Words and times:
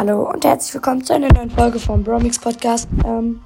Hallo 0.00 0.30
und 0.30 0.42
herzlich 0.46 0.72
willkommen 0.72 1.04
zu 1.04 1.12
einer 1.12 1.30
neuen 1.30 1.50
Folge 1.50 1.78
vom 1.78 2.02
Bromix 2.02 2.38
Podcast. 2.38 2.88
Ähm, 3.04 3.42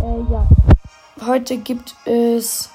äh, 0.00 0.32
ja. 0.32 0.48
Heute 1.26 1.56
gibt 1.56 1.96
es. 2.04 2.70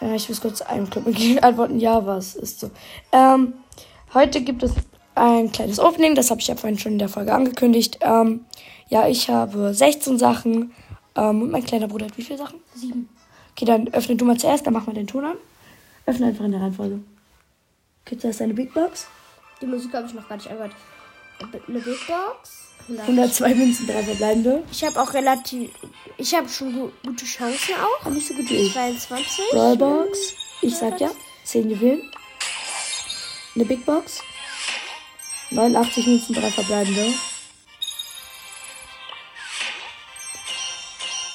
Äh, 0.00 0.16
ich 0.16 0.28
muss 0.28 0.40
kurz 0.40 0.60
Club 0.90 1.06
antworten. 1.42 1.78
Ja, 1.78 2.04
was 2.04 2.34
ist 2.34 2.58
so? 2.58 2.72
Ähm, 3.12 3.52
heute 4.12 4.40
gibt 4.40 4.64
es 4.64 4.72
ein 5.14 5.52
kleines 5.52 5.78
Opening. 5.78 6.16
Das 6.16 6.32
habe 6.32 6.40
ich 6.40 6.48
ja 6.48 6.56
vorhin 6.56 6.80
schon 6.80 6.94
in 6.94 6.98
der 6.98 7.08
Folge 7.08 7.32
angekündigt. 7.32 7.98
Ähm, 8.00 8.46
ja, 8.88 9.06
ich 9.06 9.30
habe 9.30 9.72
16 9.72 10.18
Sachen. 10.18 10.72
Ähm, 11.14 11.42
und 11.42 11.52
mein 11.52 11.62
kleiner 11.62 11.86
Bruder 11.86 12.06
hat 12.06 12.18
wie 12.18 12.24
viele 12.24 12.40
Sachen? 12.40 12.58
Sieben. 12.74 13.08
Okay, 13.52 13.66
dann 13.66 13.86
öffne 13.94 14.16
du 14.16 14.24
mal 14.24 14.36
zuerst, 14.36 14.66
dann 14.66 14.74
machen 14.74 14.88
wir 14.88 14.94
den 14.94 15.06
Ton 15.06 15.26
an. 15.26 15.36
Öffne 16.06 16.26
einfach 16.26 16.44
in 16.44 16.50
der 16.50 16.60
Reihenfolge. 16.60 16.98
Okay, 18.04 18.18
zuerst 18.18 18.40
deine 18.40 18.54
Big 18.54 18.74
Box. 18.74 19.06
Die 19.60 19.66
Musik 19.66 19.92
habe 19.94 20.06
ich 20.06 20.14
noch 20.14 20.28
gar 20.28 20.36
nicht 20.36 20.48
angehört. 20.48 20.72
Eine 21.40 21.80
Big 21.80 22.06
Box. 22.06 22.68
102 22.88 23.54
Münzen, 23.54 23.86
drei 23.86 24.02
verbleibende. 24.02 24.64
Ich 24.72 24.82
habe 24.84 25.00
auch 25.00 25.12
relativ. 25.12 25.70
Ich 26.16 26.34
habe 26.34 26.48
schon 26.48 26.72
gu 26.72 26.90
gute 27.04 27.26
Chancen 27.26 27.74
auch. 27.74 28.06
Aber 28.06 28.14
nicht 28.14 28.26
so 28.26 28.34
gut 28.34 28.48
wie 28.48 28.56
ich. 28.56 28.72
22. 28.72 29.44
Brawlbox. 29.50 30.34
Ich 30.62 30.74
sag 30.74 30.98
ja. 31.00 31.10
10 31.44 31.70
Juwelen. 31.70 32.10
Eine 33.54 33.64
Big 33.64 33.84
Box. 33.84 34.22
89 35.50 36.06
Münzen, 36.06 36.34
drei 36.34 36.50
verbleibende. 36.50 37.12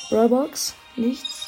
Brawlbox. 0.10 0.74
Nichts. 0.96 1.48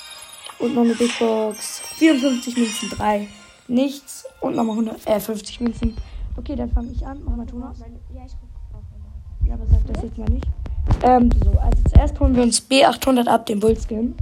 Und 0.60 0.76
noch 0.76 0.84
eine 0.84 0.96
Big 0.96 1.18
Box. 1.18 1.82
54 1.98 2.58
Münzen, 2.58 2.90
drei. 2.90 3.28
Nichts. 3.68 4.26
Und 4.40 4.56
nochmal 4.56 4.76
100, 4.76 5.08
äh, 5.08 5.20
50 5.20 5.62
Münzen. 5.62 5.98
Okay, 6.38 6.56
dann 6.56 6.70
fange 6.70 6.92
ich 6.92 7.06
an. 7.06 7.20
Mach 7.26 7.36
mal 7.36 7.46
Ton 7.46 7.64
aus. 7.64 7.80
Ja, 7.80 8.22
ich 8.26 8.34
guck 8.40 8.50
auch. 8.80 9.48
Ja, 9.48 9.54
aber 9.56 9.66
sag 9.68 9.86
das 9.88 10.04
jetzt 10.04 10.18
mal 10.18 10.30
nicht. 10.30 10.48
Ähm, 11.04 11.30
so, 11.44 11.52
also 11.60 11.84
zuerst 11.90 12.20
holen 12.20 12.36
wir 12.36 12.44
uns 12.44 12.62
B800 12.70 13.28
ab, 13.28 13.46
den 13.46 13.60
Bullskin. 13.60 14.16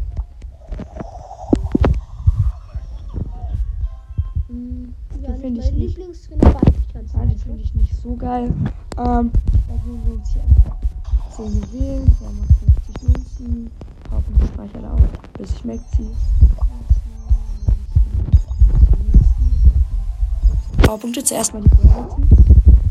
Ja, 5.22 5.34
finde 5.36 5.62
ich 5.62 5.72
nicht. 5.72 5.98
Lieblingsskin, 5.98 6.42
aber 6.42 6.60
eigentlich 6.66 6.94
ganz 6.94 7.14
Nein, 7.14 7.28
nice. 7.28 7.38
die 7.38 7.44
finde 7.44 7.62
ich 7.64 7.74
nicht 7.74 7.96
so 7.96 8.16
geil. 8.16 8.54
Ähm, 8.98 9.32
dann 9.32 9.32
holen 9.86 10.02
wir 10.06 10.14
uns 10.16 10.30
hier 10.34 10.42
einfach 10.44 10.76
10 11.32 11.46
Juwelen, 11.46 12.16
wir 12.20 12.28
haben 12.28 12.38
noch 12.40 12.48
50 12.94 13.04
Münzen, 13.04 13.72
kaufen 14.10 14.36
die 14.40 14.48
Speicher 14.48 14.94
auf, 14.94 15.02
bis 15.38 15.54
ich 15.54 15.66
Mac 15.66 15.80
Powerpunkte 20.94 21.24
zuerst 21.24 21.56
mal 21.56 21.64
die 21.64 21.70
Brawlboxen. 21.70 22.28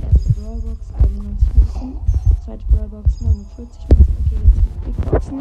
Erste 0.02 0.32
Brawlbox 0.32 0.80
91 1.04 1.54
Münzen, 1.54 1.96
zweite 2.44 2.64
Brawlbox 2.72 3.20
49 3.20 3.80
Münzen. 3.90 4.16
Okay, 4.26 4.38
jetzt 4.42 4.58
die 4.74 4.80
Big 4.90 4.96
Boxen. 5.08 5.38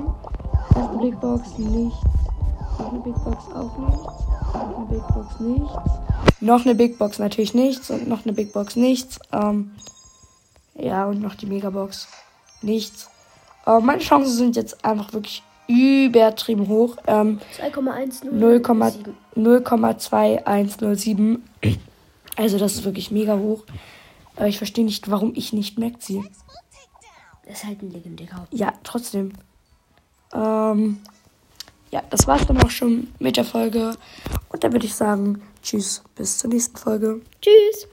Erste 0.76 0.98
Big 1.00 1.20
Box 1.20 1.58
nichts, 1.58 1.98
noch 2.78 2.92
eine 2.92 3.00
Big 3.00 3.16
Box 3.24 3.46
auch 3.56 3.76
nichts, 3.80 4.14
noch 4.54 4.78
eine 4.78 4.86
Big 4.86 5.08
Box 5.08 5.40
nichts. 5.40 5.74
Noch 6.40 6.66
eine 6.66 6.76
Big 6.76 7.00
Box 7.00 7.18
natürlich 7.18 7.56
nichts 7.56 7.90
und 7.90 8.08
noch 8.08 8.26
eine 8.26 8.34
Big 8.34 8.54
Box 8.54 8.76
nichts. 8.76 9.18
Ähm, 9.32 9.72
ja, 10.76 11.08
und 11.08 11.20
noch 11.20 11.34
die 11.34 11.48
Megabox 11.48 12.10
nichts. 12.62 13.10
Aber 13.66 13.82
meine 13.82 14.02
Chancen 14.02 14.36
sind 14.36 14.56
jetzt 14.56 14.86
einfach 14.86 15.14
wirklich 15.14 15.42
übertrieben 15.68 16.68
hoch. 16.68 16.98
Ähm, 17.08 17.40
2,10. 19.36 21.40
0,- 22.36 22.38
0,2107. 22.38 22.38
Also 22.38 22.58
das 22.58 22.74
ist 22.76 22.84
wirklich 22.84 23.12
mega 23.12 23.38
hoch. 23.38 23.64
Aber 24.36 24.48
ich 24.48 24.58
verstehe 24.58 24.86
nicht, 24.86 25.10
warum 25.10 25.34
ich 25.36 25.54
nicht 25.54 25.78
Mac 25.78 26.02
ziehe. 26.02 26.24
Das 27.46 27.60
ist 27.60 27.66
halt 27.66 27.82
ein 27.82 27.92
legendärer. 27.92 28.48
Ja, 28.52 28.74
trotzdem. 28.84 29.34
Ähm, 30.34 31.02
ja, 31.92 32.02
das 32.10 32.28
war's 32.28 32.48
dann 32.48 32.62
auch 32.64 32.70
schon 32.70 33.14
mit 33.20 33.36
der 33.36 33.44
Folge. 33.46 33.96
Und 34.50 34.64
dann 34.64 34.72
würde 34.72 34.86
ich 34.86 34.96
sagen, 34.96 35.42
tschüss, 35.62 36.02
bis 36.16 36.38
zur 36.38 36.50
nächsten 36.50 36.78
Folge. 36.78 37.22
Tschüss. 37.42 37.88